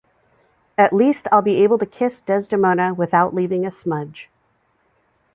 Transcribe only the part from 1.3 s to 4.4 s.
I'll be able to kiss Desdemona without leaving a smudge.